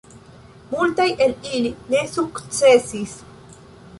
Multaj 0.71 1.05
el 1.25 1.35
ili 1.57 1.71
ne 1.93 2.01
sukcesis. 2.15 3.13